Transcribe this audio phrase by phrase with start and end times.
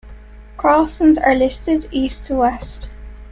[0.57, 2.89] Crossing are listed east to west.